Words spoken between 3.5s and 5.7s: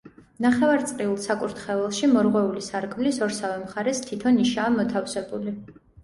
მხარეს თითო ნიშაა მოთავსებული.